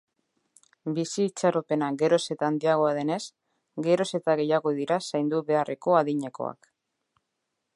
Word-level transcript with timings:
Bizi-itxaropena 0.99 1.89
geroz 2.01 2.19
eta 2.35 2.47
handiagoa 2.47 2.95
denez, 2.99 3.19
geroz 3.89 4.09
eta 4.21 4.35
gehiago 4.41 4.73
dira 4.79 4.99
zaindu 5.11 5.43
beharreko 5.51 5.99
adinekoak. 6.01 6.73